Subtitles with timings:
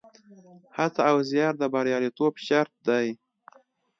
[0.77, 3.07] هڅه او زیار د بریالیتوب شرط دی.